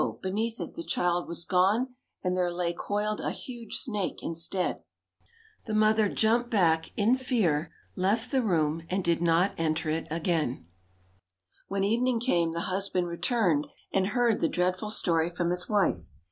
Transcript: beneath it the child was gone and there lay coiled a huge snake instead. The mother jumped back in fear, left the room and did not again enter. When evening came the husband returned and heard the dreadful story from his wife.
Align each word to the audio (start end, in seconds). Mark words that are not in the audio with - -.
beneath 0.19 0.59
it 0.59 0.73
the 0.73 0.83
child 0.83 1.27
was 1.27 1.45
gone 1.45 1.93
and 2.23 2.35
there 2.35 2.51
lay 2.51 2.73
coiled 2.73 3.19
a 3.21 3.29
huge 3.29 3.75
snake 3.75 4.23
instead. 4.23 4.81
The 5.65 5.75
mother 5.75 6.09
jumped 6.09 6.49
back 6.49 6.89
in 6.97 7.15
fear, 7.17 7.71
left 7.95 8.31
the 8.31 8.41
room 8.41 8.81
and 8.89 9.03
did 9.03 9.21
not 9.21 9.51
again 9.59 10.37
enter. 10.39 10.59
When 11.67 11.83
evening 11.83 12.19
came 12.19 12.51
the 12.51 12.61
husband 12.61 13.05
returned 13.09 13.67
and 13.93 14.07
heard 14.07 14.41
the 14.41 14.49
dreadful 14.49 14.89
story 14.89 15.29
from 15.29 15.51
his 15.51 15.69
wife. 15.69 16.09